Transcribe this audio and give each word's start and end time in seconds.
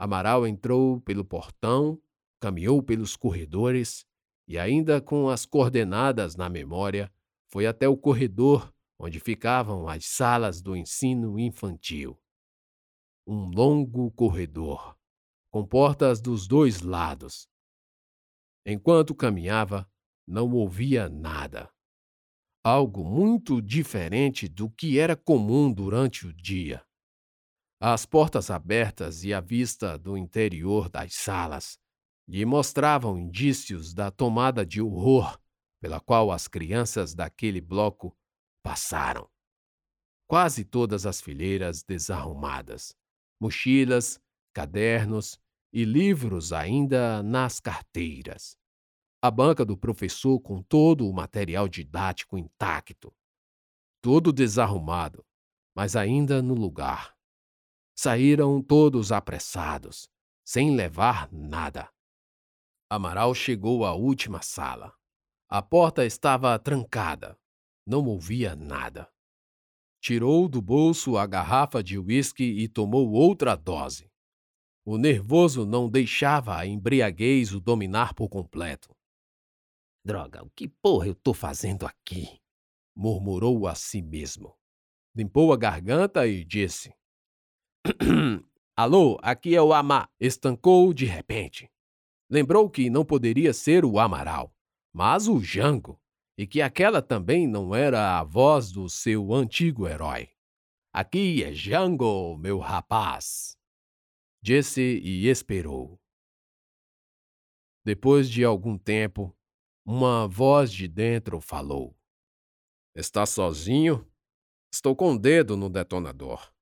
Amaral 0.00 0.46
entrou 0.46 0.98
pelo 1.02 1.22
portão, 1.22 2.00
caminhou 2.40 2.82
pelos 2.82 3.16
corredores 3.16 4.06
e, 4.48 4.58
ainda 4.58 4.98
com 4.98 5.28
as 5.28 5.44
coordenadas 5.44 6.34
na 6.36 6.48
memória, 6.48 7.12
foi 7.50 7.66
até 7.66 7.86
o 7.86 7.98
corredor 7.98 8.72
onde 8.98 9.20
ficavam 9.20 9.86
as 9.86 10.06
salas 10.06 10.62
do 10.62 10.74
ensino 10.74 11.38
infantil. 11.38 12.18
Um 13.26 13.50
longo 13.50 14.10
corredor, 14.12 14.96
com 15.50 15.66
portas 15.66 16.18
dos 16.18 16.48
dois 16.48 16.80
lados. 16.80 17.46
Enquanto 18.64 19.14
caminhava, 19.14 19.86
não 20.26 20.50
ouvia 20.54 21.10
nada. 21.10 21.70
Algo 22.64 23.04
muito 23.04 23.60
diferente 23.60 24.48
do 24.48 24.70
que 24.70 24.98
era 24.98 25.14
comum 25.14 25.70
durante 25.70 26.26
o 26.26 26.32
dia. 26.32 26.82
As 27.82 28.04
portas 28.04 28.50
abertas 28.50 29.24
e 29.24 29.32
a 29.32 29.40
vista 29.40 29.96
do 29.96 30.14
interior 30.14 30.90
das 30.90 31.14
salas 31.14 31.78
lhe 32.28 32.44
mostravam 32.44 33.16
indícios 33.16 33.94
da 33.94 34.10
tomada 34.10 34.66
de 34.66 34.82
horror 34.82 35.40
pela 35.80 35.98
qual 35.98 36.30
as 36.30 36.46
crianças 36.46 37.14
daquele 37.14 37.58
bloco 37.58 38.14
passaram. 38.62 39.26
Quase 40.28 40.62
todas 40.62 41.06
as 41.06 41.22
fileiras 41.22 41.82
desarrumadas, 41.82 42.94
mochilas, 43.40 44.20
cadernos 44.52 45.40
e 45.72 45.82
livros 45.82 46.52
ainda 46.52 47.22
nas 47.22 47.60
carteiras. 47.60 48.58
A 49.22 49.30
banca 49.30 49.64
do 49.64 49.74
professor 49.74 50.38
com 50.38 50.62
todo 50.62 51.08
o 51.08 51.14
material 51.14 51.66
didático 51.66 52.36
intacto. 52.36 53.10
Todo 54.02 54.34
desarrumado, 54.34 55.24
mas 55.74 55.96
ainda 55.96 56.42
no 56.42 56.54
lugar. 56.54 57.18
Saíram 58.02 58.62
todos 58.62 59.12
apressados, 59.12 60.08
sem 60.42 60.74
levar 60.74 61.30
nada. 61.30 61.92
Amaral 62.88 63.34
chegou 63.34 63.84
à 63.84 63.94
última 63.94 64.40
sala. 64.40 64.94
A 65.50 65.60
porta 65.60 66.06
estava 66.06 66.58
trancada. 66.58 67.38
Não 67.86 68.06
ouvia 68.06 68.56
nada. 68.56 69.06
Tirou 70.00 70.48
do 70.48 70.62
bolso 70.62 71.18
a 71.18 71.26
garrafa 71.26 71.82
de 71.82 71.98
uísque 71.98 72.42
e 72.42 72.66
tomou 72.68 73.12
outra 73.12 73.54
dose. 73.54 74.10
O 74.82 74.96
nervoso 74.96 75.66
não 75.66 75.86
deixava 75.86 76.56
a 76.56 76.64
embriaguez 76.64 77.52
o 77.52 77.60
dominar 77.60 78.14
por 78.14 78.30
completo. 78.30 78.96
Droga, 80.02 80.42
o 80.42 80.48
que 80.56 80.66
porra 80.66 81.08
eu 81.08 81.14
tô 81.14 81.34
fazendo 81.34 81.84
aqui? 81.84 82.40
murmurou 82.96 83.66
a 83.66 83.74
si 83.74 84.00
mesmo. 84.00 84.56
Limpou 85.14 85.52
a 85.52 85.56
garganta 85.58 86.26
e 86.26 86.42
disse: 86.42 86.98
Alô, 88.76 89.18
aqui 89.22 89.54
é 89.54 89.62
o 89.62 89.72
Amá. 89.72 90.08
Estancou 90.18 90.92
de 90.92 91.04
repente. 91.04 91.70
Lembrou 92.28 92.70
que 92.70 92.88
não 92.88 93.04
poderia 93.04 93.52
ser 93.52 93.84
o 93.84 93.98
Amaral, 93.98 94.54
mas 94.92 95.26
o 95.26 95.40
Jango, 95.40 96.00
e 96.38 96.46
que 96.46 96.62
aquela 96.62 97.02
também 97.02 97.46
não 97.46 97.74
era 97.74 98.18
a 98.18 98.24
voz 98.24 98.70
do 98.70 98.88
seu 98.88 99.32
antigo 99.34 99.88
herói. 99.88 100.30
Aqui 100.92 101.42
é 101.42 101.52
Jango, 101.52 102.36
meu 102.36 102.58
rapaz. 102.58 103.56
Disse 104.42 104.80
e 104.80 105.28
esperou. 105.28 106.00
Depois 107.84 108.30
de 108.30 108.44
algum 108.44 108.78
tempo, 108.78 109.36
uma 109.84 110.26
voz 110.28 110.72
de 110.72 110.86
dentro 110.86 111.40
falou: 111.40 111.96
Está 112.94 113.26
sozinho? 113.26 114.06
Estou 114.72 114.94
com 114.94 115.14
o 115.14 115.18
dedo 115.18 115.56
no 115.56 115.68
detonador. 115.68 116.52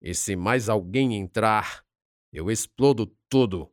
E 0.00 0.14
se 0.14 0.36
mais 0.36 0.68
alguém 0.68 1.14
entrar, 1.14 1.84
eu 2.32 2.50
explodo 2.50 3.06
tudo. 3.28 3.72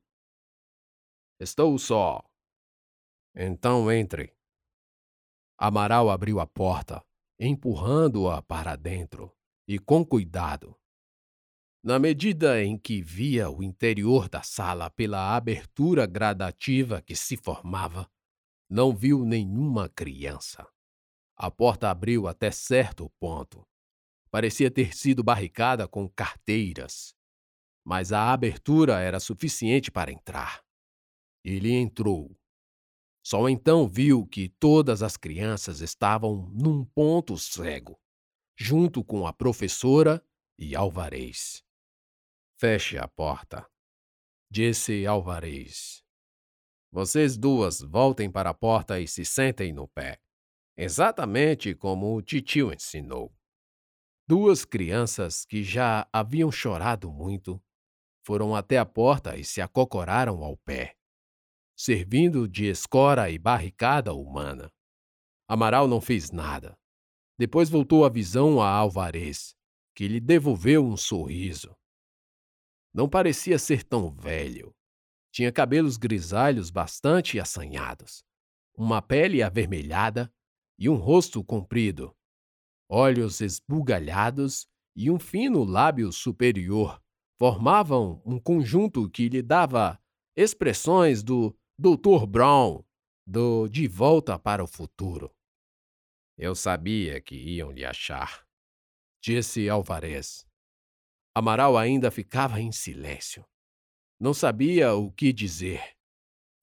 Estou 1.40 1.78
só. 1.78 2.24
Então 3.36 3.92
entre. 3.92 4.34
Amaral 5.58 6.10
abriu 6.10 6.40
a 6.40 6.48
porta, 6.48 7.06
empurrando-a 7.40 8.42
para 8.42 8.76
dentro, 8.76 9.36
e 9.68 9.80
com 9.80 10.06
cuidado. 10.06 10.78
Na 11.84 12.00
medida 12.00 12.64
em 12.64 12.78
que 12.78 13.02
via 13.02 13.50
o 13.50 13.62
interior 13.62 14.30
da 14.30 14.42
sala 14.42 14.90
pela 14.90 15.36
abertura 15.36 16.06
gradativa 16.06 17.02
que 17.02 17.16
se 17.16 17.36
formava, 17.36 18.10
não 18.70 18.96
viu 18.96 19.26
nenhuma 19.26 19.90
criança. 19.90 20.66
A 21.36 21.52
porta 21.52 21.90
abriu 21.90 22.28
até 22.28 22.52
certo 22.52 23.10
ponto, 23.20 23.68
parecia 24.34 24.72
ter 24.72 24.96
sido 24.96 25.24
barricada 25.24 25.88
com 25.88 26.10
carteiras, 26.10 27.16
mas 27.86 28.12
a 28.12 28.34
abertura 28.34 29.00
era 29.00 29.20
suficiente 29.20 29.92
para 29.92 30.12
entrar. 30.12 30.66
Ele 31.44 31.72
entrou. 31.72 32.36
Só 33.24 33.48
então 33.48 33.88
viu 33.88 34.26
que 34.26 34.50
todas 34.50 35.04
as 35.04 35.18
crianças 35.18 35.82
estavam 35.82 36.50
num 36.50 36.84
ponto 36.84 37.38
cego, 37.38 38.02
junto 38.58 39.04
com 39.04 39.28
a 39.28 39.32
professora 39.32 40.20
e 40.58 40.76
Alvarez. 40.76 41.64
Feche 42.60 42.98
a 42.98 43.08
porta, 43.08 43.70
disse 44.50 45.06
Alvarez. 45.06 46.04
Vocês 46.92 47.38
duas 47.38 47.82
voltem 47.82 48.32
para 48.32 48.50
a 48.50 48.54
porta 48.56 49.00
e 49.00 49.08
se 49.08 49.26
sentem 49.26 49.72
no 49.72 49.88
pé, 49.88 50.20
exatamente 50.76 51.76
como 51.76 52.16
o 52.16 52.22
titio 52.24 52.74
ensinou. 52.74 53.32
Duas 54.26 54.64
crianças 54.64 55.44
que 55.44 55.64
já 55.64 56.08
haviam 56.12 56.50
chorado 56.50 57.12
muito 57.12 57.62
foram 58.26 58.56
até 58.56 58.78
a 58.78 58.86
porta 58.86 59.36
e 59.36 59.44
se 59.44 59.60
acocoraram 59.60 60.42
ao 60.42 60.56
pé, 60.56 60.96
servindo 61.76 62.48
de 62.48 62.66
escora 62.66 63.30
e 63.30 63.38
barricada 63.38 64.14
humana. 64.14 64.72
Amaral 65.46 65.90
não 65.90 66.00
fez 66.00 66.32
nada. 66.32 66.78
Depois 67.38 67.70
voltou 67.70 68.06
a 68.06 68.10
visão 68.10 68.62
a 68.62 68.70
Alvarez, 68.70 69.56
que 69.94 70.08
lhe 70.08 70.22
devolveu 70.22 70.86
um 70.86 70.96
sorriso. 70.96 71.76
Não 72.94 73.10
parecia 73.10 73.60
ser 73.60 73.84
tão 73.84 74.10
velho. 74.10 74.74
Tinha 75.34 75.52
cabelos 75.52 75.98
grisalhos 75.98 76.70
bastante 76.70 77.42
assanhados, 77.42 78.24
uma 78.74 79.02
pele 79.02 79.44
avermelhada 79.44 80.32
e 80.80 80.88
um 80.88 80.96
rosto 80.96 81.44
comprido, 81.44 82.16
olhos 82.90 83.42
esbugalhados 83.42 84.68
e 84.96 85.10
um 85.10 85.20
fino 85.20 85.64
lábio 85.64 86.12
superior 86.12 87.02
formavam 87.40 88.22
um 88.26 88.40
conjunto 88.40 89.10
que 89.10 89.28
lhe 89.28 89.42
dava 89.42 90.00
expressões 90.36 91.24
do 91.24 91.56
Dr. 91.78 92.26
Brown, 92.28 92.84
do 93.26 93.68
De 93.68 93.88
Volta 93.88 94.38
para 94.38 94.64
o 94.64 94.68
Futuro. 94.68 95.34
Eu 96.38 96.56
sabia 96.56 97.22
que 97.22 97.36
iam 97.36 97.72
lhe 97.72 97.86
achar, 97.86 98.46
disse 99.22 99.68
Alvarez. 99.70 100.48
Amaral 101.36 101.78
ainda 101.78 102.12
ficava 102.12 102.62
em 102.62 102.72
silêncio. 102.72 103.46
Não 104.20 104.34
sabia 104.34 104.94
o 104.94 105.12
que 105.12 105.34
dizer. 105.34 105.98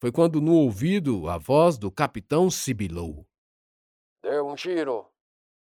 Foi 0.00 0.10
quando 0.10 0.41
no 0.41 0.54
ouvido 0.54 1.28
a 1.28 1.36
voz 1.36 1.76
do 1.76 1.91
capitão 1.91 2.50
sibilou. 2.50 3.26
Deu 4.22 4.47
um 4.47 4.56
giro 4.56 5.09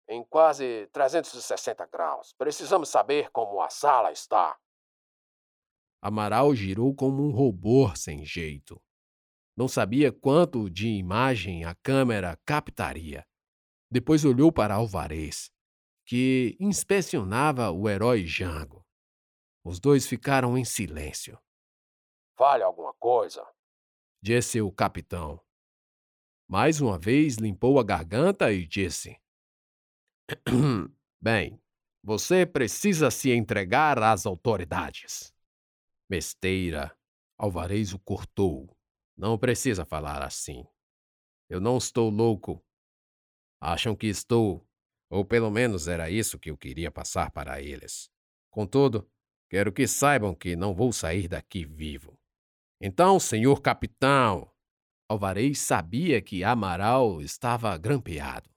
em 0.08 0.24
quase 0.24 0.86
360 0.92 1.86
graus. 1.86 2.32
Precisamos 2.32 2.88
saber 2.88 3.30
como 3.30 3.60
a 3.60 3.68
sala 3.68 4.12
está. 4.12 4.58
Amaral 6.00 6.54
girou 6.54 6.94
como 6.94 7.22
um 7.22 7.30
robô 7.30 7.94
sem 7.96 8.24
jeito. 8.24 8.80
Não 9.56 9.66
sabia 9.66 10.12
quanto 10.12 10.70
de 10.70 10.88
imagem 10.88 11.64
a 11.64 11.74
câmera 11.74 12.38
captaria. 12.44 13.26
Depois 13.90 14.24
olhou 14.24 14.52
para 14.52 14.74
Alvarez, 14.74 15.50
que 16.04 16.56
inspecionava 16.60 17.70
o 17.70 17.88
herói 17.88 18.26
Jango. 18.26 18.84
Os 19.64 19.80
dois 19.80 20.06
ficaram 20.06 20.56
em 20.56 20.64
silêncio. 20.64 21.38
Fale 22.36 22.62
alguma 22.62 22.92
coisa, 22.94 23.44
disse 24.22 24.60
o 24.60 24.70
capitão. 24.70 25.40
Mais 26.46 26.80
uma 26.80 26.98
vez 26.98 27.36
limpou 27.36 27.80
a 27.80 27.82
garganta 27.82 28.52
e 28.52 28.66
disse: 28.66 29.18
Bem, 31.20 31.60
você 32.02 32.46
precisa 32.46 33.10
se 33.10 33.32
entregar 33.32 34.02
às 34.02 34.26
autoridades. 34.26 35.32
Besteira. 36.08 36.96
Alvarez 37.38 37.92
o 37.92 37.98
cortou. 37.98 38.74
Não 39.16 39.36
precisa 39.36 39.84
falar 39.84 40.22
assim. 40.22 40.64
Eu 41.48 41.60
não 41.60 41.78
estou 41.78 42.10
louco. 42.10 42.64
Acham 43.60 43.94
que 43.94 44.06
estou, 44.06 44.66
ou 45.10 45.24
pelo 45.24 45.50
menos 45.50 45.88
era 45.88 46.10
isso 46.10 46.38
que 46.38 46.50
eu 46.50 46.56
queria 46.56 46.90
passar 46.90 47.30
para 47.30 47.60
eles. 47.60 48.10
Contudo, 48.50 49.10
quero 49.50 49.72
que 49.72 49.86
saibam 49.86 50.34
que 50.34 50.56
não 50.56 50.74
vou 50.74 50.92
sair 50.92 51.28
daqui 51.28 51.64
vivo. 51.64 52.18
Então, 52.80 53.18
senhor 53.18 53.60
capitão, 53.60 54.50
Alvarez 55.08 55.58
sabia 55.58 56.20
que 56.20 56.44
Amaral 56.44 57.20
estava 57.22 57.76
grampeado. 57.78 58.50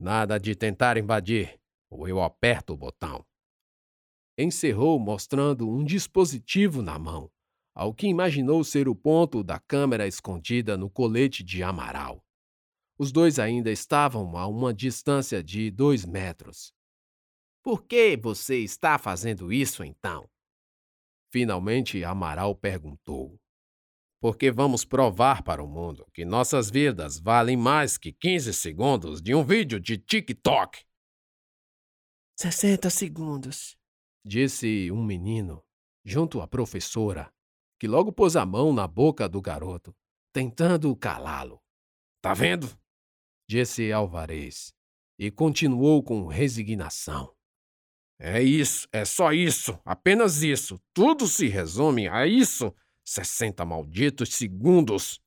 Nada 0.00 0.40
de 0.40 0.56
tentar 0.56 0.96
invadir, 0.96 1.60
ou 1.90 2.08
eu 2.08 2.22
aperto 2.22 2.72
o 2.72 2.76
botão. 2.76 3.22
encerrou 4.38 4.98
mostrando 4.98 5.68
um 5.68 5.84
dispositivo 5.84 6.80
na 6.80 6.98
mão, 6.98 7.30
ao 7.74 7.92
que 7.92 8.06
imaginou 8.06 8.64
ser 8.64 8.88
o 8.88 8.94
ponto 8.94 9.44
da 9.44 9.58
câmera 9.58 10.06
escondida 10.06 10.78
no 10.78 10.88
colete 10.88 11.42
de 11.44 11.62
Amaral. 11.62 12.24
Os 12.98 13.12
dois 13.12 13.38
ainda 13.38 13.70
estavam 13.70 14.36
a 14.36 14.46
uma 14.46 14.72
distância 14.72 15.42
de 15.42 15.70
dois 15.70 16.06
metros. 16.06 16.72
Por 17.62 17.82
que 17.84 18.16
você 18.16 18.58
está 18.58 18.98
fazendo 18.98 19.52
isso 19.52 19.84
então? 19.84 20.28
Finalmente 21.30 22.02
Amaral 22.04 22.54
perguntou. 22.54 23.39
Porque 24.20 24.50
vamos 24.50 24.84
provar 24.84 25.42
para 25.42 25.62
o 25.62 25.66
mundo 25.66 26.06
que 26.12 26.24
nossas 26.24 26.70
vidas 26.70 27.18
valem 27.18 27.56
mais 27.56 27.96
que 27.96 28.12
15 28.12 28.52
segundos 28.52 29.22
de 29.22 29.34
um 29.34 29.42
vídeo 29.42 29.80
de 29.80 29.96
TikTok. 29.96 30.84
60 32.38 32.90
segundos, 32.90 33.76
disse 34.24 34.90
um 34.92 35.02
menino, 35.02 35.64
junto 36.04 36.40
à 36.40 36.46
professora, 36.46 37.32
que 37.78 37.88
logo 37.88 38.12
pôs 38.12 38.36
a 38.36 38.44
mão 38.44 38.72
na 38.72 38.86
boca 38.86 39.28
do 39.28 39.40
garoto, 39.40 39.94
tentando 40.32 40.94
calá-lo. 40.94 41.60
Tá 42.22 42.34
vendo? 42.34 42.78
disse 43.48 43.90
Alvarez, 43.90 44.72
e 45.18 45.30
continuou 45.30 46.02
com 46.04 46.26
resignação. 46.28 47.34
É 48.18 48.42
isso, 48.42 48.86
é 48.92 49.04
só 49.04 49.32
isso, 49.32 49.80
apenas 49.84 50.42
isso. 50.42 50.78
Tudo 50.94 51.26
se 51.26 51.48
resume 51.48 52.06
a 52.06 52.26
isso. 52.26 52.72
60 53.10 53.64
malditos 53.64 54.34
segundos. 54.34 55.20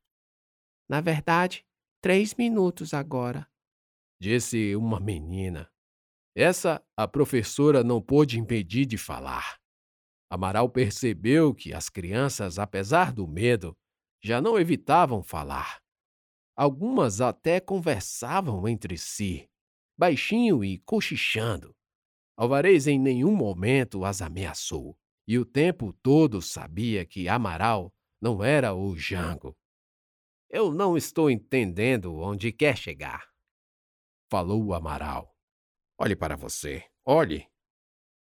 Na 0.87 1.01
verdade, 1.01 1.65
três 2.01 2.33
minutos 2.33 2.93
agora, 2.93 3.45
disse 4.21 4.73
uma 4.73 5.01
menina, 5.01 5.69
essa 6.33 6.81
a 6.95 7.05
professora 7.05 7.83
não 7.83 8.01
pôde 8.01 8.39
impedir 8.39 8.85
de 8.85 8.97
falar. 8.97 9.59
Amaral 10.29 10.69
percebeu 10.69 11.53
que 11.53 11.73
as 11.73 11.89
crianças, 11.89 12.57
apesar 12.57 13.11
do 13.11 13.27
medo, 13.27 13.77
já 14.23 14.41
não 14.41 14.57
evitavam 14.57 15.21
falar. 15.21 15.81
Algumas 16.55 17.19
até 17.19 17.59
conversavam 17.59 18.65
entre 18.65 18.97
si, 18.97 19.49
baixinho 19.97 20.63
e 20.63 20.79
cochichando. 20.79 21.75
Alvarez 22.37 22.87
em 22.87 22.97
nenhum 22.97 23.35
momento 23.35 24.05
as 24.05 24.21
ameaçou, 24.21 24.97
e 25.27 25.37
o 25.37 25.45
tempo 25.45 25.93
todo 26.01 26.41
sabia 26.41 27.05
que 27.05 27.29
Amaral 27.29 27.93
não 28.21 28.43
era 28.43 28.73
o 28.73 28.95
Jango. 28.95 29.55
Eu 30.49 30.71
não 30.71 30.95
estou 30.95 31.29
entendendo 31.29 32.15
onde 32.15 32.51
quer 32.51 32.77
chegar, 32.77 33.27
falou 34.29 34.73
Amaral. 34.73 35.35
Olhe 35.97 36.15
para 36.15 36.35
você, 36.35 36.83
olhe. 37.05 37.47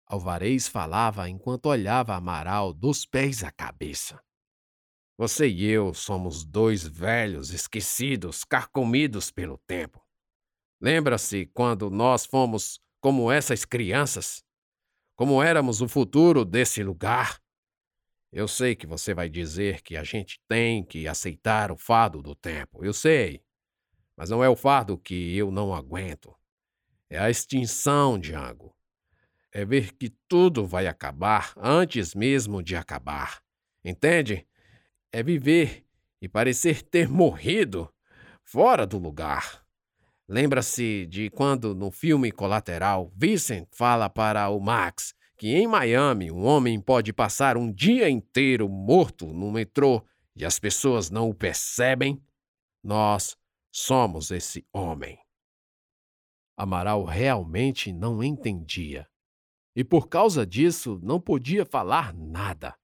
Alvarez 0.05 0.67
falava 0.67 1.29
enquanto 1.29 1.67
olhava 1.67 2.15
Amaral 2.15 2.73
dos 2.73 3.05
pés 3.05 3.43
à 3.43 3.51
cabeça. 3.51 4.21
Você 5.17 5.47
e 5.47 5.65
eu 5.65 5.93
somos 5.93 6.43
dois 6.43 6.87
velhos 6.87 7.51
esquecidos, 7.51 8.43
carcomidos 8.43 9.31
pelo 9.31 9.57
tempo. 9.59 10.03
Lembra-se 10.81 11.45
quando 11.53 11.89
nós 11.89 12.25
fomos 12.25 12.79
como 12.99 13.31
essas 13.31 13.63
crianças? 13.63 14.43
Como 15.15 15.43
éramos 15.43 15.79
o 15.81 15.87
futuro 15.87 16.43
desse 16.43 16.83
lugar? 16.83 17.39
Eu 18.31 18.47
sei 18.47 18.75
que 18.75 18.87
você 18.87 19.13
vai 19.13 19.29
dizer 19.29 19.83
que 19.83 19.95
a 19.95 20.03
gente 20.03 20.39
tem 20.47 20.83
que 20.83 21.07
aceitar 21.07 21.71
o 21.71 21.77
fardo 21.77 22.19
do 22.19 22.33
tempo, 22.33 22.83
eu 22.83 22.93
sei. 22.93 23.43
Mas 24.17 24.31
não 24.31 24.43
é 24.43 24.49
o 24.49 24.55
fardo 24.55 24.97
que 24.97 25.37
eu 25.37 25.51
não 25.51 25.73
aguento. 25.73 26.35
É 27.09 27.19
a 27.19 27.29
extinção, 27.29 28.17
Django. 28.17 28.75
É 29.51 29.63
ver 29.63 29.93
que 29.93 30.09
tudo 30.27 30.65
vai 30.65 30.87
acabar 30.87 31.53
antes 31.57 32.15
mesmo 32.15 32.63
de 32.63 32.75
acabar. 32.75 33.39
Entende? 33.85 34.47
É 35.11 35.21
viver 35.21 35.85
e 36.19 36.27
parecer 36.27 36.81
ter 36.81 37.07
morrido 37.07 37.93
fora 38.43 38.87
do 38.87 38.97
lugar. 38.97 39.62
Lembra-se 40.27 41.05
de 41.07 41.29
quando, 41.29 41.75
no 41.75 41.91
filme 41.91 42.31
Colateral, 42.31 43.11
Vincent 43.15 43.67
fala 43.71 44.09
para 44.09 44.49
o 44.49 44.59
Max 44.59 45.13
que 45.37 45.49
em 45.49 45.67
Miami 45.67 46.31
um 46.31 46.45
homem 46.45 46.79
pode 46.79 47.11
passar 47.11 47.57
um 47.57 47.71
dia 47.71 48.09
inteiro 48.09 48.69
morto 48.69 49.33
no 49.33 49.51
metrô 49.51 50.01
e 50.35 50.45
as 50.45 50.57
pessoas 50.59 51.09
não 51.09 51.29
o 51.29 51.35
percebem? 51.35 52.23
Nós 52.81 53.37
somos 53.71 54.31
esse 54.31 54.65
homem. 54.71 55.19
Amaral 56.55 57.03
realmente 57.03 57.91
não 57.91 58.23
entendia. 58.23 59.07
E 59.75 59.83
por 59.83 60.07
causa 60.07 60.45
disso 60.45 60.99
não 61.03 61.19
podia 61.19 61.65
falar 61.65 62.13
nada. 62.13 62.77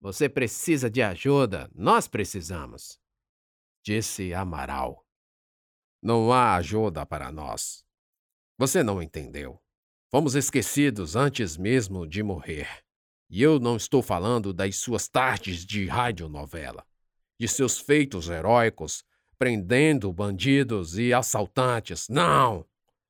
Você 0.00 0.28
precisa 0.28 0.88
de 0.88 1.02
ajuda, 1.02 1.70
nós 1.74 2.08
precisamos, 2.08 2.98
disse 3.84 4.32
Amaral. 4.32 5.04
Não 6.02 6.32
há 6.32 6.56
ajuda 6.56 7.04
para 7.04 7.30
nós. 7.30 7.84
Você 8.58 8.82
não 8.82 9.02
entendeu. 9.02 9.60
Fomos 10.10 10.34
esquecidos 10.34 11.14
antes 11.14 11.56
mesmo 11.56 12.06
de 12.06 12.22
morrer. 12.22 12.68
E 13.28 13.42
eu 13.42 13.60
não 13.60 13.76
estou 13.76 14.02
falando 14.02 14.52
das 14.52 14.76
suas 14.76 15.08
tardes 15.08 15.64
de 15.64 15.86
radionovela, 15.86 16.84
de 17.38 17.46
seus 17.46 17.78
feitos 17.78 18.28
heróicos 18.28 19.04
prendendo 19.40 20.12
bandidos 20.12 20.98
e 20.98 21.14
assaltantes. 21.14 22.10
Não! 22.10 22.66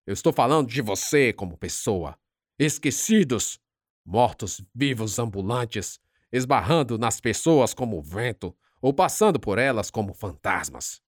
Eu 0.07 0.13
estou 0.13 0.33
falando 0.33 0.69
de 0.69 0.81
você 0.81 1.33
como 1.33 1.59
pessoa. 1.59 2.17
Esquecidos, 2.57 3.59
mortos 4.05 4.63
vivos 4.73 5.19
ambulantes, 5.19 5.99
esbarrando 6.31 6.97
nas 6.97 7.21
pessoas 7.21 7.75
como 7.75 8.01
vento 8.01 8.57
ou 8.81 8.95
passando 8.95 9.41
por 9.41 9.59
elas 9.59 9.91
como 9.91 10.15
fantasmas. 10.15 11.03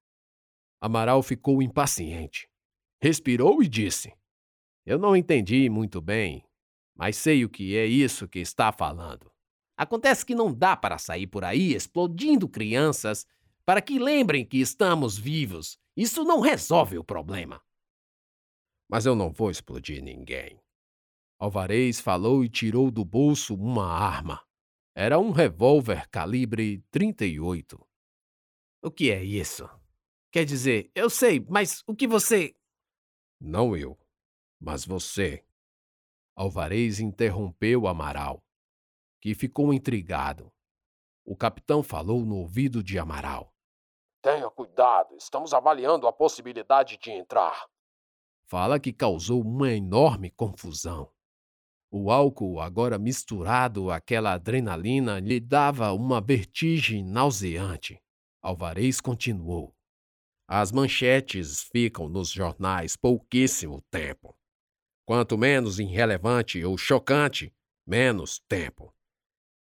Amaral 0.83 1.23
ficou 1.23 1.63
impaciente. 1.63 2.49
Respirou 3.01 3.63
e 3.63 3.69
disse: 3.69 4.13
Eu 4.85 4.99
não 4.99 5.15
entendi 5.15 5.71
muito 5.71 6.01
bem, 6.01 6.45
mas 6.93 7.17
sei 7.17 7.45
o 7.45 7.49
que 7.49 7.77
é 7.77 7.87
isso 7.87 8.27
que 8.27 8.41
está 8.41 8.73
falando. 8.73 9.31
Acontece 9.77 10.27
que 10.27 10.35
não 10.35 10.53
dá 10.53 10.77
para 10.77 10.99
sair 10.99 11.29
por 11.29 11.45
aí 11.45 11.73
explodindo 11.73 12.49
crianças 12.49 13.25
para 13.65 13.81
que 13.81 13.97
lembrem 13.97 14.45
que 14.45 14.61
estamos 14.61 15.17
vivos. 15.17 15.79
Isso 15.97 16.25
não 16.25 16.41
resolve 16.41 16.99
o 16.99 17.05
problema. 17.05 17.63
Mas 18.91 19.07
eu 19.07 19.15
não 19.15 19.31
vou 19.31 19.53
explodir 19.53 20.03
ninguém. 20.03 20.61
Alvarez 21.39 22.01
falou 22.01 22.45
e 22.45 22.49
tirou 22.49 22.91
do 22.91 23.05
bolso 23.05 23.55
uma 23.55 23.87
arma. 23.87 24.45
Era 24.97 25.17
um 25.21 25.31
revólver 25.31 26.09
calibre 26.09 26.83
38. 26.91 27.81
O 28.83 28.91
que 28.91 29.13
é 29.13 29.23
isso? 29.23 29.69
Quer 30.33 30.47
dizer, 30.47 30.91
eu 30.95 31.11
sei, 31.11 31.45
mas 31.47 31.85
o 31.87 31.95
que 31.95 32.07
você. 32.07 32.57
Não 33.39 33.77
eu, 33.77 33.99
mas 34.59 34.83
você. 34.83 35.45
Alvarez 36.35 37.01
interrompeu 37.01 37.87
Amaral, 37.87 38.43
que 39.21 39.35
ficou 39.35 39.75
intrigado. 39.75 40.51
O 41.23 41.37
capitão 41.37 41.83
falou 41.83 42.25
no 42.25 42.37
ouvido 42.37 42.83
de 42.83 42.99
Amaral. 42.99 43.55
Tenha 44.23 44.49
cuidado, 44.49 45.15
estamos 45.17 45.53
avaliando 45.53 46.07
a 46.07 46.13
possibilidade 46.13 46.97
de 46.97 47.11
entrar. 47.11 47.67
Fala 48.47 48.81
que 48.81 48.91
causou 48.91 49.43
uma 49.43 49.71
enorme 49.71 50.31
confusão. 50.31 51.13
O 51.91 52.11
álcool, 52.11 52.59
agora 52.59 52.99
misturado 52.99 53.91
àquela 53.91 54.33
adrenalina, 54.33 55.21
lhe 55.21 55.39
dava 55.39 55.93
uma 55.93 56.23
vertigem 56.23 57.05
nauseante. 57.05 58.03
Alvarez 58.41 58.99
continuou. 58.99 59.77
As 60.55 60.71
manchetes 60.71 61.63
ficam 61.73 62.11
nos 62.11 62.29
jornais 62.29 62.95
pouquíssimo 62.95 63.81
tempo. 63.91 64.37
Quanto 65.07 65.39
menos 65.39 65.79
irrelevante 65.79 66.63
ou 66.63 66.77
chocante, 66.77 67.51
menos 67.87 68.39
tempo. 68.51 68.95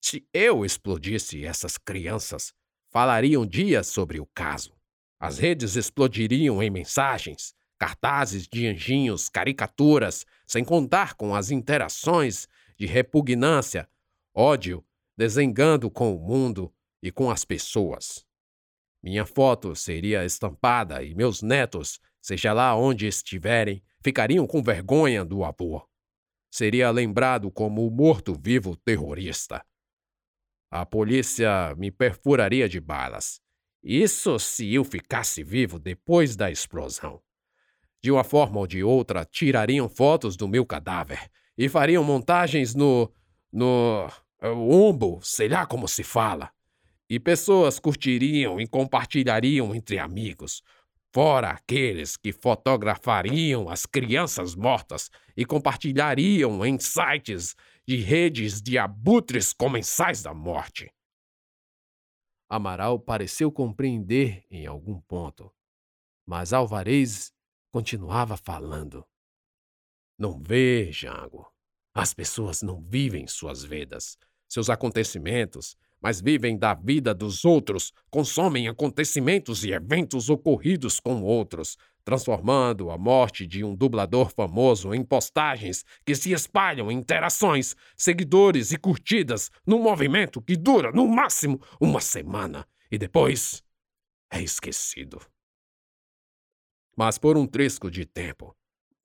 Se 0.02 0.26
eu 0.34 0.64
explodisse 0.64 1.44
essas 1.44 1.78
crianças, 1.78 2.54
falariam 2.90 3.46
dias 3.46 3.88
sobre 3.88 4.22
o 4.22 4.26
caso. 4.28 4.78
As 5.20 5.38
redes 5.38 5.76
explodiriam 5.76 6.64
em 6.64 6.70
mensagens, 6.70 7.54
cartazes 7.78 8.48
de 8.48 8.66
anjinhos, 8.66 9.28
caricaturas, 9.28 10.26
sem 10.46 10.64
contar 10.64 11.16
com 11.16 11.36
as 11.36 11.52
interações 11.52 12.48
de 12.78 12.86
repugnância, 12.86 13.90
ódio, 14.34 14.86
desengando 15.18 15.92
com 15.92 16.16
o 16.16 16.20
mundo 16.26 16.74
e 17.04 17.12
com 17.12 17.30
as 17.30 17.44
pessoas. 17.44 18.27
Minha 19.02 19.26
foto 19.26 19.76
seria 19.76 20.26
estampada 20.26 21.04
e 21.04 21.14
meus 21.14 21.42
netos, 21.42 22.00
seja 22.22 22.54
lá 22.54 22.76
onde 22.76 23.08
estiverem, 23.08 23.84
ficariam 24.04 24.46
com 24.46 24.62
vergonha 24.62 25.24
do 25.24 25.44
avô. 25.44 25.88
Seria 26.50 26.90
lembrado 26.92 27.52
como 27.52 27.86
o 27.86 27.92
morto-vivo 27.92 28.76
terrorista. 28.76 29.64
A 30.72 30.86
polícia 30.86 31.74
me 31.78 31.92
perfuraria 31.92 32.68
de 32.68 32.80
balas. 32.80 33.40
Isso 33.84 34.38
se 34.40 34.74
eu 34.74 34.84
ficasse 34.84 35.44
vivo 35.44 35.80
depois 35.80 36.36
da 36.36 36.52
explosão. 36.52 37.22
De 38.02 38.12
uma 38.12 38.24
forma 38.24 38.60
ou 38.60 38.68
de 38.68 38.84
outra, 38.84 39.26
tirariam 39.26 39.88
fotos 39.88 40.36
do 40.36 40.48
meu 40.48 40.66
cadáver 40.66 41.30
e 41.58 41.68
fariam 41.70 42.04
montagens 42.04 42.76
no. 42.76 43.12
no. 43.52 44.10
Umbo, 44.44 45.20
sei 45.24 45.50
lá 45.50 45.66
como 45.66 45.88
se 45.88 46.04
fala. 46.04 46.52
E 47.10 47.20
pessoas 47.20 47.80
curtiriam 47.80 48.60
e 48.60 48.68
compartilhariam 48.68 49.74
entre 49.74 49.98
amigos, 49.98 50.62
fora 51.14 51.52
aqueles 51.52 52.18
que 52.18 52.34
fotografariam 52.34 53.70
as 53.70 53.86
crianças 53.86 54.56
mortas 54.56 55.10
e 55.36 55.46
compartilhariam 55.46 56.66
em 56.66 56.78
sites 56.78 57.56
de 57.88 57.96
redes 57.98 58.62
de 58.62 58.78
abutres 58.78 59.54
comensais 59.54 60.22
da 60.22 60.34
morte. 60.34 60.92
Amaral 62.50 63.00
pareceu 63.00 63.52
compreender 63.52 64.46
em 64.52 64.66
algum 64.66 65.00
ponto, 65.02 65.52
mas 66.26 66.54
Alvarez 66.54 67.32
continuava 67.72 68.38
falando. 68.38 69.06
Não 70.18 70.42
vê, 70.42 70.92
Jango. 70.92 71.52
As 71.94 72.14
pessoas 72.14 72.62
não 72.62 72.82
vivem 72.82 73.28
suas 73.28 73.64
vidas, 73.64 74.18
seus 74.48 74.70
acontecimentos, 74.70 75.76
mas 76.02 76.22
vivem 76.22 76.58
da 76.58 76.74
vida 76.74 77.14
dos 77.14 77.44
outros, 77.44 77.92
consomem 78.10 78.68
acontecimentos 78.68 79.64
e 79.64 79.72
eventos 79.72 80.30
ocorridos 80.30 81.00
com 81.00 81.22
outros, 81.24 81.78
transformando 82.04 82.90
a 82.90 82.98
morte 82.98 83.46
de 83.46 83.64
um 83.64 83.76
dublador 83.76 84.30
famoso 84.30 84.94
em 84.94 85.04
postagens 85.04 85.84
que 86.06 86.16
se 86.16 86.32
espalham 86.32 86.92
em 86.92 86.98
interações, 86.98 87.76
seguidores 87.96 88.72
e 88.72 88.78
curtidas 88.78 89.52
num 89.66 89.82
movimento 89.82 90.42
que 90.42 90.56
dura, 90.56 90.92
no 90.92 91.08
máximo, 91.08 91.60
uma 91.82 92.00
semana 92.00 92.66
e 92.92 92.98
depois 92.98 93.64
é 94.32 94.42
esquecido. 94.42 95.20
Mas 96.96 97.18
por 97.18 97.38
um 97.38 97.46
trisco 97.46 97.92
de 97.92 98.06
tempo, 98.06 98.56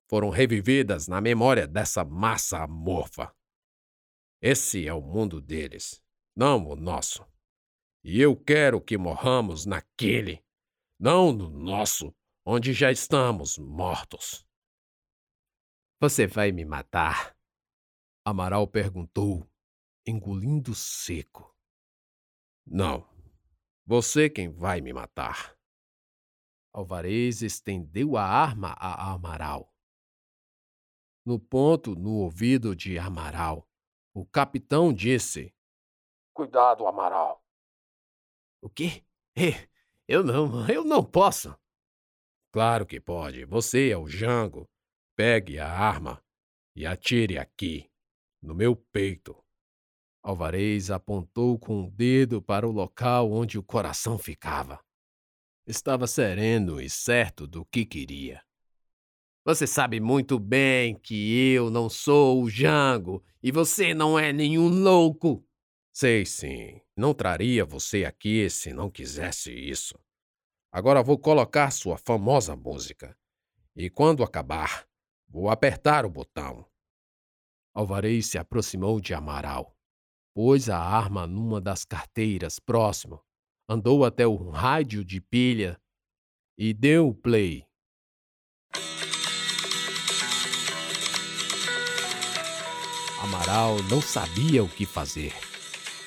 foram 0.09 0.29
revividas 0.29 1.07
na 1.07 1.21
memória 1.21 1.67
dessa 1.67 2.03
massa 2.03 2.59
amorfa. 2.59 3.33
Esse 4.41 4.87
é 4.87 4.93
o 4.93 5.01
mundo 5.01 5.39
deles, 5.39 6.02
não 6.35 6.67
o 6.67 6.75
nosso. 6.75 7.25
E 8.03 8.19
eu 8.19 8.35
quero 8.35 8.81
que 8.81 8.97
morramos 8.97 9.65
naquele, 9.65 10.43
não 10.99 11.31
no 11.31 11.49
nosso 11.49 12.13
onde 12.45 12.73
já 12.73 12.91
estamos 12.91 13.57
mortos. 13.57 14.45
Você 16.01 16.27
vai 16.27 16.51
me 16.51 16.65
matar? 16.65 17.35
Amaral 18.25 18.67
perguntou, 18.67 19.49
engolindo 20.05 20.75
seco. 20.75 21.55
Não, 22.65 23.07
você 23.85 24.29
quem 24.29 24.49
vai 24.49 24.81
me 24.81 24.91
matar. 24.91 25.57
Alvarez 26.73 27.41
estendeu 27.41 28.17
a 28.17 28.23
arma 28.23 28.73
a 28.79 29.11
Amaral. 29.13 29.73
No 31.25 31.39
ponto 31.39 31.95
no 31.95 32.15
ouvido 32.15 32.75
de 32.75 32.97
Amaral, 32.97 33.69
o 34.13 34.25
capitão 34.25 34.91
disse: 34.91 35.53
Cuidado, 36.33 36.87
Amaral. 36.87 37.43
O 38.61 38.69
quê? 38.69 39.03
Eu 40.07 40.23
não, 40.23 40.65
eu 40.69 40.83
não 40.83 41.03
posso. 41.03 41.55
Claro 42.51 42.85
que 42.85 42.99
pode. 42.99 43.45
Você 43.45 43.89
é 43.89 43.97
o 43.97 44.07
Jango. 44.07 44.69
Pegue 45.15 45.59
a 45.59 45.69
arma 45.71 46.23
e 46.75 46.85
atire 46.85 47.37
aqui, 47.37 47.89
no 48.41 48.55
meu 48.55 48.75
peito. 48.75 49.35
Alvarez 50.23 50.89
apontou 50.89 51.59
com 51.59 51.83
o 51.83 51.91
dedo 51.91 52.41
para 52.41 52.67
o 52.67 52.71
local 52.71 53.31
onde 53.31 53.59
o 53.59 53.63
coração 53.63 54.17
ficava. 54.17 54.79
Estava 55.67 56.07
sereno 56.07 56.81
e 56.81 56.89
certo 56.89 57.45
do 57.45 57.65
que 57.65 57.85
queria. 57.85 58.41
Você 59.45 59.67
sabe 59.67 59.99
muito 59.99 60.39
bem 60.39 60.95
que 60.95 61.51
eu 61.53 61.69
não 61.69 61.89
sou 61.89 62.41
o 62.41 62.49
Jango 62.49 63.21
e 63.41 63.51
você 63.51 63.93
não 63.93 64.17
é 64.17 64.31
nenhum 64.31 64.69
louco. 64.69 65.45
Sei 65.93 66.25
sim. 66.25 66.81
Não 66.97 67.13
traria 67.13 67.63
você 67.63 68.03
aqui 68.03 68.49
se 68.49 68.73
não 68.73 68.89
quisesse 68.89 69.53
isso. 69.53 69.93
Agora 70.71 71.03
vou 71.03 71.19
colocar 71.19 71.69
sua 71.69 71.99
famosa 71.99 72.55
música. 72.55 73.15
E 73.75 73.91
quando 73.91 74.23
acabar, 74.23 74.87
vou 75.27 75.51
apertar 75.51 76.03
o 76.03 76.09
botão. 76.09 76.65
Alvarez 77.75 78.25
se 78.25 78.39
aproximou 78.39 78.99
de 78.99 79.13
Amaral. 79.13 79.77
Pôs 80.33 80.67
a 80.67 80.79
arma 80.79 81.27
numa 81.27 81.61
das 81.61 81.85
carteiras 81.85 82.57
próximo, 82.57 83.23
andou 83.69 84.03
até 84.03 84.25
o 84.25 84.49
rádio 84.49 85.05
de 85.05 85.21
pilha 85.21 85.79
e 86.57 86.73
deu 86.73 87.09
o 87.09 87.13
play. 87.13 87.67
Amaral 93.21 93.77
não 93.83 94.01
sabia 94.01 94.63
o 94.63 94.69
que 94.69 94.87
fazer. 94.87 95.52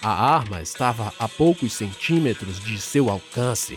A 0.09 0.37
arma 0.37 0.63
estava 0.63 1.13
a 1.19 1.29
poucos 1.29 1.73
centímetros 1.73 2.61
de 2.61 2.81
seu 2.81 3.11
alcance 3.11 3.77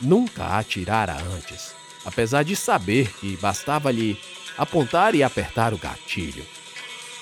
nunca 0.00 0.56
atirara 0.56 1.14
antes, 1.30 1.74
apesar 2.06 2.42
de 2.42 2.56
saber 2.56 3.12
que 3.20 3.36
bastava-lhe 3.36 4.18
apontar 4.56 5.14
e 5.14 5.22
apertar 5.22 5.74
o 5.74 5.76
gatilho. 5.76 6.42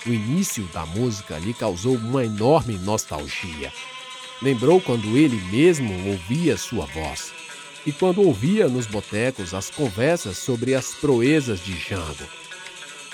O 0.06 0.10
início 0.10 0.62
da 0.66 0.86
música 0.86 1.36
lhe 1.40 1.52
causou 1.52 1.96
uma 1.96 2.24
enorme 2.24 2.78
nostalgia. 2.78 3.72
Lembrou 4.40 4.80
quando 4.80 5.16
ele 5.16 5.40
mesmo 5.50 5.92
ouvia 6.08 6.56
sua 6.56 6.86
voz 6.86 7.32
e 7.84 7.90
quando 7.90 8.22
ouvia 8.22 8.68
nos 8.68 8.86
botecos 8.86 9.52
as 9.52 9.70
conversas 9.70 10.38
sobre 10.38 10.76
as 10.76 10.94
proezas 10.94 11.58
de 11.58 11.76
Jango. 11.76 12.28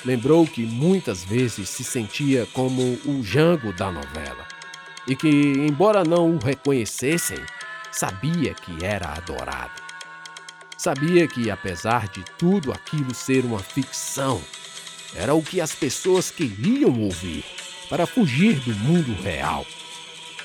Lembrou 0.05 0.47
que 0.47 0.67
muitas 0.67 1.25
vezes 1.25 1.71
se 1.71 1.85
sentia 1.85 2.47
como 2.53 2.83
o 3.07 3.23
Jango 3.25 3.73
da 3.73 3.91
novela 3.91 4.50
e 5.07 5.17
que, 5.17 5.29
embora 5.29 6.05
não 6.05 6.37
o 6.37 6.39
reconhecessem, 6.39 7.39
sabia 7.91 8.55
que 8.55 8.85
era 8.85 9.13
adorado. 9.13 9.83
Sabia 10.77 11.29
que, 11.29 11.51
apesar 11.51 12.09
de 12.09 12.25
tudo 12.39 12.73
aquilo 12.73 13.15
ser 13.15 13.45
uma 13.45 13.59
ficção, 13.59 14.43
era 15.15 15.35
o 15.35 15.43
que 15.43 15.61
as 15.61 15.75
pessoas 15.75 16.31
queriam 16.31 16.99
ouvir 17.01 17.45
para 17.89 18.07
fugir 18.07 18.61
do 18.61 18.73
mundo 18.75 19.13
real. 19.21 19.67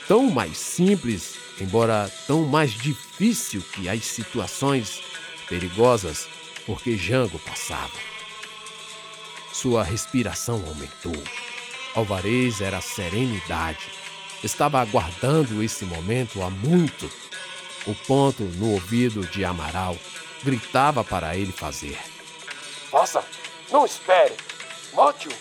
Tão 0.07 0.29
mais 0.29 0.57
simples, 0.57 1.37
embora 1.61 2.11
tão 2.27 2.45
mais 2.45 2.71
difícil 2.71 3.63
que 3.73 3.87
as 3.87 4.03
situações 4.03 5.01
perigosas 5.47 6.27
porque 6.65 6.97
Jango 6.97 7.39
passava. 7.39 7.93
Sua 9.53 9.83
respiração 9.83 10.63
aumentou. 10.67 11.23
Alvarez 11.95 12.59
era 12.59 12.81
serenidade. 12.81 13.89
Estava 14.45 14.79
aguardando 14.79 15.63
esse 15.63 15.85
momento 15.85 16.43
há 16.43 16.51
muito 16.51 17.09
o 17.87 17.95
ponto 17.95 18.43
no 18.43 18.73
ouvido 18.73 19.25
de 19.27 19.43
Amaral 19.43 19.97
gritava 20.43 21.03
para 21.03 21.35
ele 21.35 21.51
fazer. 21.51 21.97
Faça! 22.91 23.23
Não 23.71 23.87
espere! 23.87 24.35
Mate-o! 24.93 25.31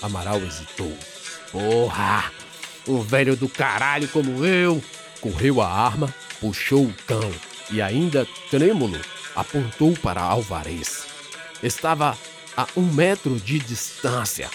Amaral 0.00 0.38
hesitou. 0.38 0.96
Porra! 1.52 2.32
Um 2.86 3.02
velho 3.02 3.36
do 3.36 3.46
caralho 3.46 4.08
como 4.08 4.42
eu! 4.42 4.82
Correu 5.20 5.60
a 5.60 5.68
arma, 5.68 6.14
puxou 6.40 6.86
o 6.86 6.94
cão 7.06 7.30
e, 7.70 7.82
ainda 7.82 8.26
trêmulo, 8.50 8.98
apontou 9.36 9.92
para 9.98 10.22
Alvarez. 10.22 11.06
Estava 11.62 12.16
a 12.56 12.66
um 12.74 12.82
metro 12.82 13.38
de 13.38 13.58
distância, 13.58 14.48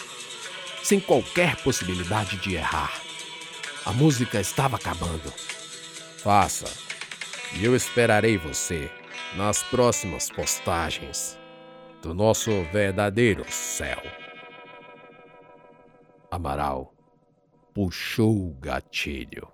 sem 0.82 1.00
qualquer 1.00 1.58
possibilidade 1.58 2.38
de 2.38 2.56
errar. 2.56 3.04
A 3.86 3.92
música 3.92 4.40
estava 4.40 4.78
acabando. 4.78 5.30
Faça, 6.18 6.66
e 7.58 7.66
eu 7.66 7.76
esperarei 7.76 8.38
você 8.38 8.90
nas 9.36 9.62
próximas 9.64 10.30
postagens 10.30 11.38
do 12.02 12.14
nosso 12.14 12.50
verdadeiro 12.72 13.44
céu. 13.52 14.02
Amaral 16.32 16.94
puxou 17.74 18.50
o 18.50 18.54
gatilho. 18.54 19.53